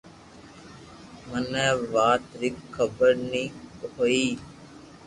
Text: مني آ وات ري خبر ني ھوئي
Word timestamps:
مني 1.29 1.61
آ 1.75 1.81
وات 1.93 2.23
ري 2.39 2.49
خبر 2.75 3.09
ني 3.29 3.43
ھوئي 3.93 4.27